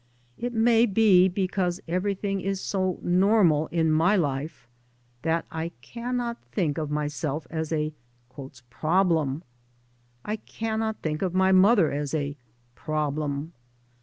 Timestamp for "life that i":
4.15-5.69